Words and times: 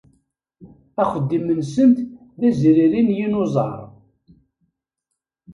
Axeddim-nsent 1.01 1.97
d 2.39 2.41
azriri 2.47 3.01
n 3.07 3.09
yinuẓar. 3.17 3.79